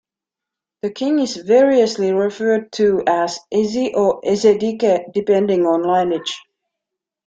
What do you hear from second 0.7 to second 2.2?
The King is variously